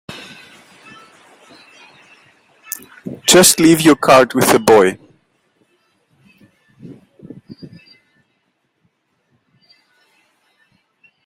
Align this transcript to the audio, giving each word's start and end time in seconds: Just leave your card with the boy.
Just 3.27 3.59
leave 3.59 3.81
your 3.81 3.95
card 3.95 4.33
with 4.33 4.49
the 4.51 4.57
boy. 4.57 4.97